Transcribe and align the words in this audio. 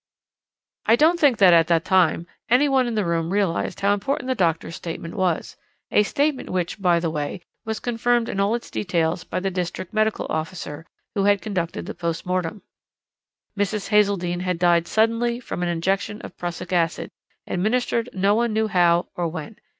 "I 0.87 0.95
don't 0.95 1.19
think 1.19 1.37
that 1.37 1.53
at 1.53 1.67
the 1.67 1.79
time 1.79 2.25
any 2.49 2.67
one 2.67 2.87
in 2.87 2.95
the 2.95 3.05
room 3.05 3.29
realized 3.29 3.81
how 3.81 3.93
important 3.93 4.29
the 4.29 4.33
doctor's 4.33 4.75
statement 4.75 5.13
was, 5.13 5.57
a 5.91 6.01
statement 6.01 6.49
which, 6.49 6.81
by 6.81 6.99
the 6.99 7.11
way, 7.11 7.41
was 7.65 7.79
confirmed 7.79 8.27
in 8.27 8.39
all 8.39 8.55
its 8.55 8.71
details 8.71 9.23
by 9.23 9.39
the 9.39 9.51
district 9.51 9.93
medical 9.93 10.25
officer, 10.31 10.87
who 11.13 11.25
had 11.25 11.39
conducted 11.39 11.85
the 11.85 11.93
postmortem. 11.93 12.63
Mrs. 13.55 13.89
Hazeldene 13.89 14.39
had 14.41 14.57
died 14.57 14.87
suddenly 14.87 15.39
from 15.39 15.61
an 15.61 15.69
injection 15.69 16.19
of 16.21 16.35
prussic 16.35 16.73
acid, 16.73 17.11
administered 17.45 18.09
no 18.11 18.33
one 18.33 18.53
knew 18.53 18.67
how 18.69 19.05
or 19.15 19.27
when. 19.27 19.57